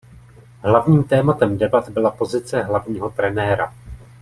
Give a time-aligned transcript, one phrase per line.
[0.61, 3.73] Hlavním tématem debat byla pozice hlavního trenéra.